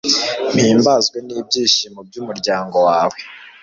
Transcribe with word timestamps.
mpimbazwe 0.53 1.17
n'ibyishimo 1.25 1.99
by'umuryango 2.07 2.77
wawe 2.87 3.17